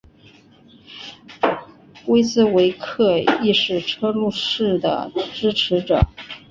[2.07, 5.99] 威斯维克亦是车路士的支持者。